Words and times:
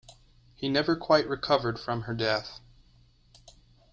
He 0.55 0.67
never 0.67 0.95
quite 0.95 1.29
recovered 1.29 1.79
from 1.79 2.01
her 2.09 2.15
death. 2.15 2.59